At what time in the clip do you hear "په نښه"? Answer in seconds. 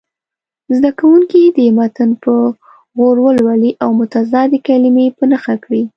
5.17-5.55